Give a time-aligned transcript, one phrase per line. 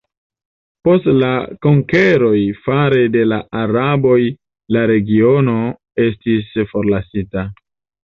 [0.87, 1.29] Post la
[1.65, 2.33] konkeroj
[2.65, 4.19] fare de la araboj
[4.79, 5.57] la regiono
[6.11, 7.51] estis forlasita.